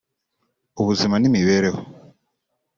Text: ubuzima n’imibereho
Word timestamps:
ubuzima 0.81 1.15
n’imibereho 1.19 1.79